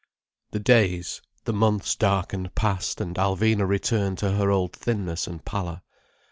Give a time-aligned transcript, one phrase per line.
[0.49, 5.83] The days, the months darkened past, and Alvina returned to her old thinness and pallor.